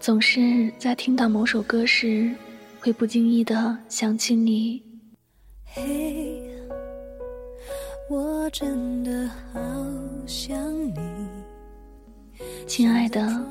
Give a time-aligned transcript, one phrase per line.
[0.00, 2.34] 总是在听到某首歌时，
[2.80, 4.82] 会不经意的想起你。
[5.66, 6.42] 嘿，
[8.08, 9.60] 我真的好
[10.26, 10.96] 想你。
[12.66, 13.44] 亲爱的，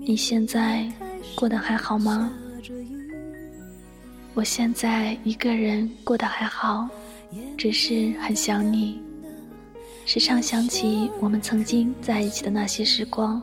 [0.00, 0.90] 你现在
[1.34, 2.32] 过得还好吗？
[4.32, 6.88] 我现在一个人过得还好，
[7.58, 8.98] 只是很想你，
[10.06, 13.42] 时常想起我们曾经在一起的那些时光。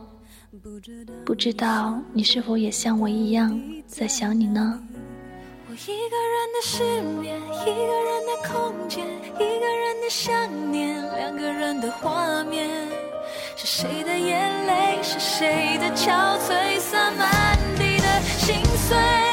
[1.24, 4.82] 不知道你是否也像我一样在想你呢？
[5.68, 12.68] 我一个人的失眠，一个人的空间，一个人的想念，两个人的画面。
[13.56, 14.98] 是谁的眼泪？
[15.04, 16.80] 是谁的憔悴？
[16.80, 19.29] 洒满地的心碎。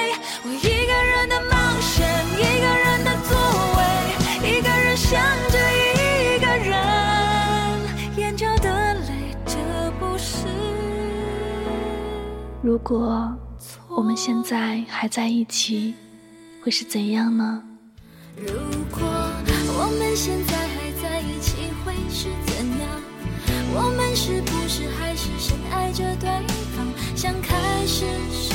[12.67, 13.33] 如果
[13.87, 15.93] 我们现在还在一起，
[16.61, 17.63] 会是怎样呢？
[18.35, 18.51] 如
[18.91, 21.55] 果我们现在还在一起，
[21.85, 23.01] 会是怎样？
[23.73, 26.27] 我们是不是还是深爱着对
[26.75, 27.55] 方，像开
[27.85, 28.53] 始时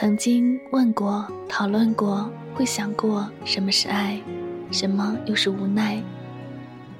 [0.00, 4.22] 曾经问过、讨论过，会想过什么是爱，
[4.70, 6.00] 什么又是无奈。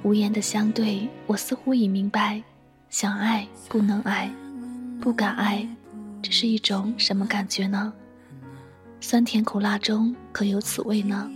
[0.03, 2.43] 无言的相对，我似乎已明白，
[2.89, 4.29] 想爱不能爱，
[4.99, 5.65] 不敢爱，
[6.21, 7.93] 这是一种什么感觉呢？
[8.99, 11.31] 酸甜苦辣中可有此味呢？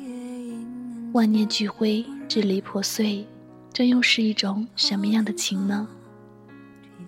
[1.13, 3.25] 万念俱灰，支离破碎，
[3.71, 5.87] 这又是一种什么样的情呢？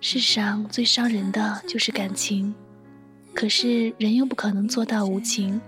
[0.00, 2.54] 世上最伤人的就是感情。
[3.36, 5.60] 可是人又不可能做到无情，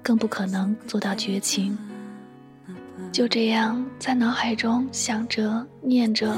[0.00, 1.76] 更不可能做到绝情。
[3.10, 6.32] 就这样，在脑海中想着、念着，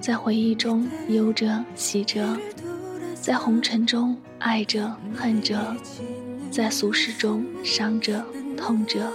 [0.00, 2.36] 在回忆中忧着、喜着，
[3.14, 5.76] 在红尘中爱着、恨着，
[6.50, 9.12] 在俗世中伤着、痛着。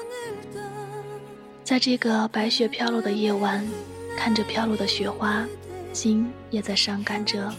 [1.65, 3.67] 在这个白雪飘落的夜晚，
[4.17, 5.45] 看着飘落的雪花，
[5.91, 7.53] 心也在伤感着。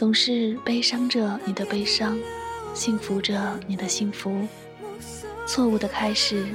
[0.00, 2.18] 总是悲伤着你的悲伤，
[2.72, 4.48] 幸福着你的幸福，
[5.46, 6.46] 错误的开始，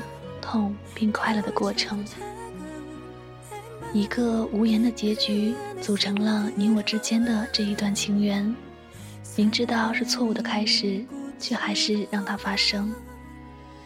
[0.41, 2.03] 痛并快乐的过程，
[3.94, 8.51] 一个无言的结局组成了你我之间的这一段情缘。
[9.35, 11.06] 明知道是错误的开始，
[11.38, 12.91] 却还是让它发生；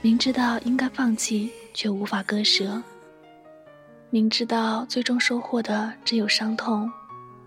[0.02, 2.82] 明知道应该放弃，却无法割舍；
[4.10, 6.90] 明知道最终收获的只有伤痛。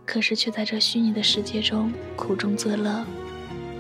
[0.04, 3.04] 可是却在这虚拟的世界中，苦中作乐，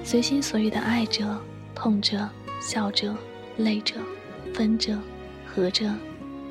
[0.02, 1.38] 随心所欲的爱着、
[1.74, 2.28] 痛着、
[2.60, 3.14] 笑着、
[3.58, 3.96] 累着、
[4.54, 4.98] 分着、
[5.46, 5.92] 合着、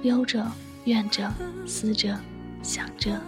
[0.03, 0.45] 忧着、
[0.85, 1.31] 怨着、
[1.65, 2.19] 思着、
[2.61, 3.19] 想着。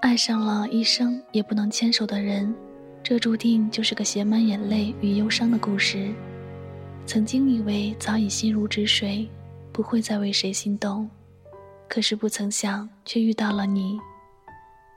[0.00, 2.54] 爱上了一生也不能牵手的人，
[3.02, 6.12] 这注定就是个写满眼泪与忧伤的故事。
[7.06, 9.26] 曾经以为早已心如止水。
[9.74, 11.10] 不会再为谁心动，
[11.88, 13.98] 可是不曾想，却遇到了你。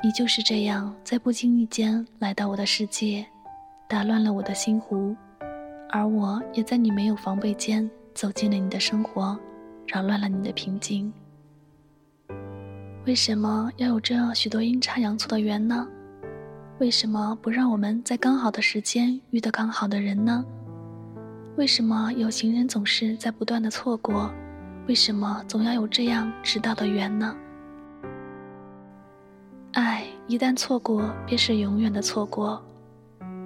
[0.03, 3.25] 你就是这样在不经意间来到我的世界，
[3.89, 5.15] 打乱了我的心湖，
[5.89, 9.35] 而我也在你没有防备间走进了你的生活，
[9.87, 11.11] 扰乱了你的平静。
[13.07, 15.87] 为什么要有这许多阴差阳错的缘呢？
[16.77, 20.45] 为什么不让我们在刚好的时间遇到刚好的人呢？
[21.55, 24.31] 为什么有情人总是在不断的错过？
[24.87, 27.35] 为什么总要有这样迟到的缘呢？
[29.73, 32.63] 爱一旦错过，便是永远的错过。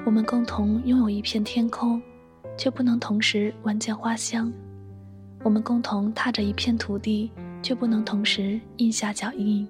[0.06, 2.00] 我们共同拥有一片天空，
[2.56, 4.52] 却不能同时闻见花香；
[5.44, 7.32] 我们共同踏着一片土地，
[7.64, 9.68] 却不能同时印下脚印。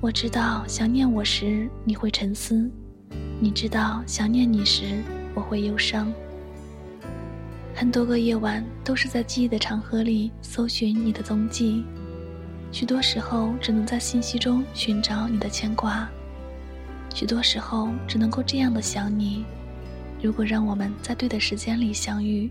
[0.00, 2.68] 我知道想念我时你会沉思，
[3.38, 5.00] 你知道想念你时
[5.36, 6.12] 我会忧伤。
[7.78, 11.84] 很多个夜晚都是在记忆的长河里搜寻你的踪迹。
[12.72, 16.08] 许多时候只能在信息中寻找你的牵挂，
[17.14, 19.44] 许多时候只能够这样的想你。
[20.22, 22.50] 如果让我们在对的时间里相遇，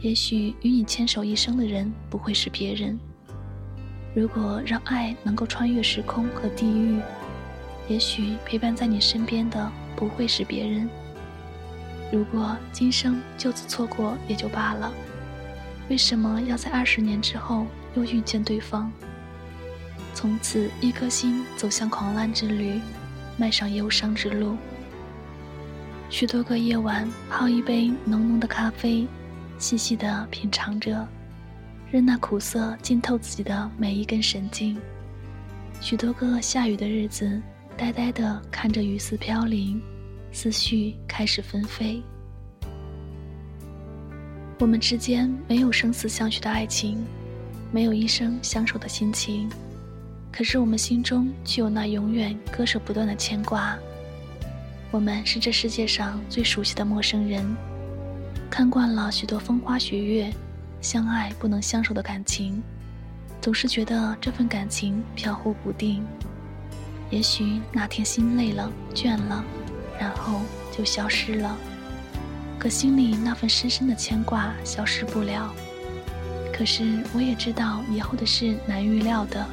[0.00, 2.98] 也许与你牵手一生的人不会是别人。
[4.16, 6.98] 如果让爱能够穿越时空和地域，
[7.88, 10.90] 也许陪伴在你身边的不会是别人。
[12.12, 14.92] 如果今生就此错过也就罢了，
[15.88, 18.90] 为什么要在二十年之后又遇见对方？
[20.14, 22.80] 从此，一颗心走向狂澜之旅，
[23.36, 24.56] 迈上忧伤之路。
[26.08, 29.08] 许多个夜晚，泡一杯浓浓的咖啡，
[29.58, 31.06] 细细的品尝着，
[31.90, 34.78] 任那苦涩浸透自己的每一根神经。
[35.80, 37.42] 许多个下雨的日子，
[37.76, 39.82] 呆呆的看着雨丝飘零，
[40.34, 42.02] 思绪开始纷飞。
[44.58, 47.02] 我们之间没有生死相许的爱情，
[47.70, 49.48] 没有一生相守的心情。
[50.32, 53.78] 可是我们心中却有那永远割舍不断的牵挂。
[54.90, 57.56] 我们是这世界上最熟悉的陌生人，
[58.50, 60.32] 看惯了许多风花雪月，
[60.80, 62.60] 相爱不能相守的感情，
[63.40, 66.04] 总是觉得这份感情飘忽不定。
[67.10, 69.44] 也许哪天心累了、倦了，
[69.98, 70.40] 然后
[70.76, 71.56] 就消失了。
[72.58, 75.54] 可心里那份深深的牵挂消失不了。
[76.52, 79.44] 可是我也知道以后的事难预料的。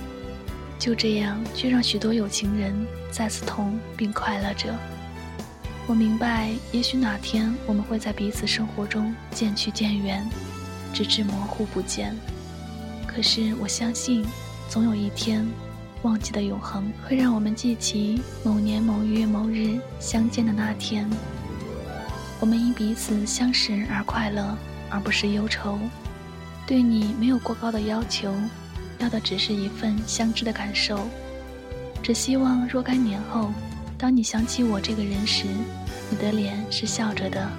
[0.80, 2.74] 就这样，却让许多有情人
[3.12, 4.74] 再次痛并快乐着。
[5.88, 10.28] 我明白，也许哪天我们会在彼此生活中渐去渐远，
[10.94, 12.16] 直至模糊不见。
[13.06, 14.26] 可是我相信，
[14.70, 15.46] 总有一天，
[16.04, 21.08] 忘记的永恒会让我们记起某年某月某日相见的那天。
[22.40, 24.58] 我们因彼此相识而快乐，
[24.90, 25.78] 而不是忧愁。
[26.66, 28.34] 对你没有过高的要求。
[29.00, 31.08] 要的只是一份相知的感受，
[32.04, 33.52] 只希望若干年后，
[33.98, 35.48] 当你想起我这个人时，
[36.12, 37.50] 你的脸是笑着的，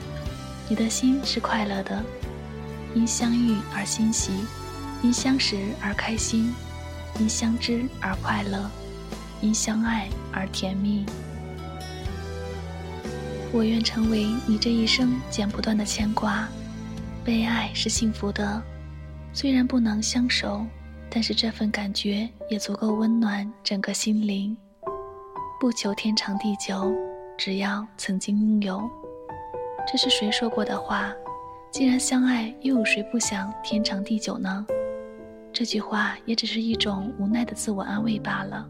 [0.69, 2.01] 你的心是快乐的，
[2.95, 4.31] 因相遇而欣喜，
[5.03, 6.55] 因相识而开心，
[7.19, 8.71] 因相知而快乐，
[9.41, 11.05] 因相爱而甜蜜。
[13.53, 16.49] 我愿成为你这一生剪不断的牵挂，
[17.25, 18.63] 被爱是幸福的，
[19.33, 20.65] 虽然不能相守。
[21.15, 24.57] 但是这份感觉也足够温暖整个心灵，
[25.61, 26.91] 不求天长地久，
[27.37, 28.91] 只要曾经拥有。
[29.87, 31.13] 这是谁说过的话？
[31.71, 34.67] 既然相爱，又有谁不想天长地久呢？
[35.53, 38.67] 这句话也只是一种无奈的自我安慰罢了。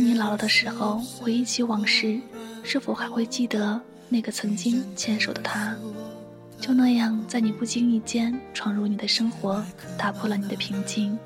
[0.00, 2.18] 当你老了的时候，回忆起往事，
[2.62, 3.78] 是否还会记得
[4.08, 5.76] 那个曾经牵手的他？
[6.58, 9.62] 就那样，在你不经意间闯入你的生活，
[9.98, 11.18] 打破了你的平静。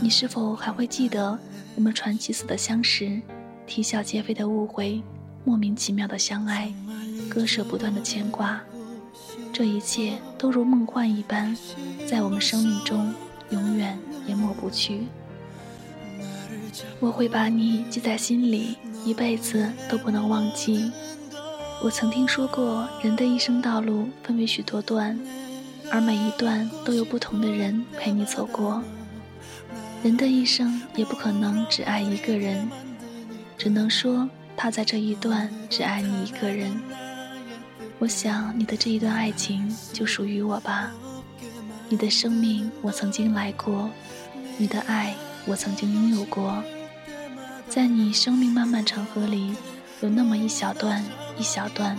[0.00, 1.38] 你是否还会记得
[1.74, 3.20] 我们传奇似的相识，
[3.66, 5.02] 啼笑皆非的误会，
[5.44, 6.72] 莫名其妙的相爱，
[7.28, 8.58] 割舍不断的牵挂？
[9.52, 11.54] 这一切都如梦幻一般，
[12.06, 13.12] 在我们生命中
[13.50, 15.02] 永远也抹不去。
[17.00, 20.90] 我会把你记在心里，一辈子都不能忘记。
[21.82, 25.18] 我曾听说过，人的一生道路分为许多段，
[25.90, 28.82] 而每一段都有不同的人陪你走过。
[30.02, 32.68] 人的一生也不可能只爱一个人，
[33.58, 36.80] 只能说他在这一段只爱你一个人。
[37.98, 40.92] 我想你的这一段爱情就属于我吧。
[41.88, 43.88] 你的生命我曾经来过，
[44.58, 45.14] 你的爱
[45.46, 46.62] 我曾经拥有过。
[47.68, 49.54] 在你生命漫漫长河里，
[50.00, 51.04] 有那么一小段。
[51.38, 51.96] 一小段，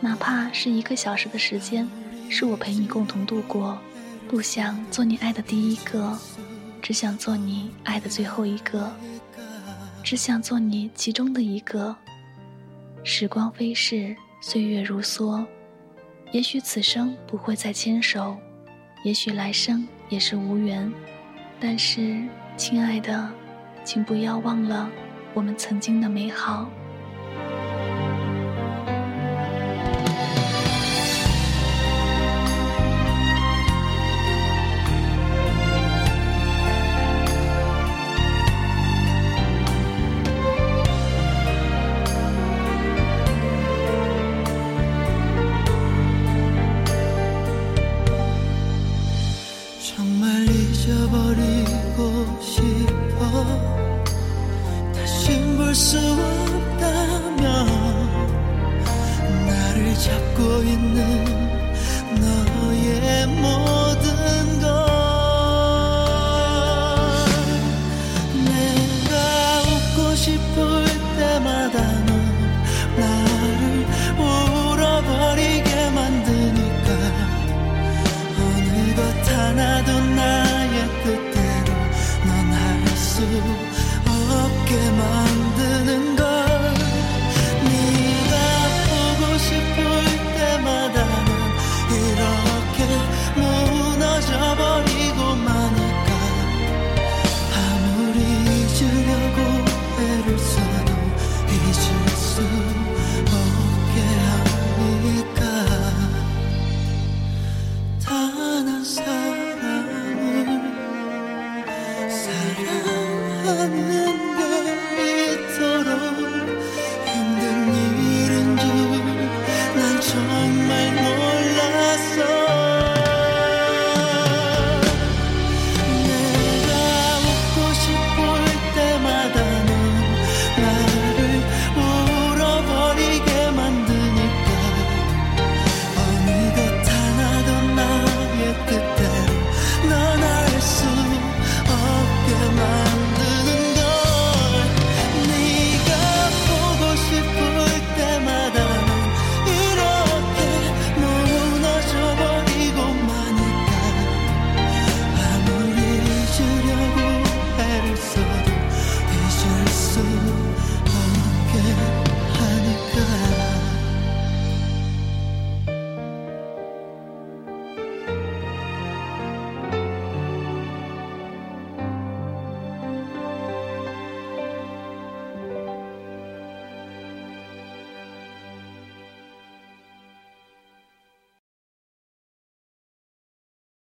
[0.00, 1.86] 哪怕是一个小时的时间，
[2.30, 3.78] 是我陪你共同度过。
[4.26, 6.18] 不想做你爱的第一个，
[6.80, 8.90] 只想做你爱的最后一个，
[10.02, 11.94] 只想做你其中的一个。
[13.02, 15.44] 时光飞逝，岁月如梭，
[16.32, 18.34] 也许此生不会再牵手，
[19.04, 20.90] 也许来生也是无缘。
[21.60, 22.22] 但是，
[22.56, 23.28] 亲爱的，
[23.84, 24.88] 请不要忘了
[25.34, 26.70] 我们曾经的美好。
[60.04, 61.24] 잡고 있는
[62.20, 64.68] 너의 모든 걸.
[68.44, 69.14] 내가
[69.62, 70.84] 웃고 싶을
[71.16, 72.10] 때마다 넌
[72.98, 73.86] 나를
[74.18, 76.88] 울어버리게 만드니까
[78.38, 79.00] 어느 것
[79.32, 81.72] 하나도 나의 뜻대로
[82.26, 83.22] 넌 할 수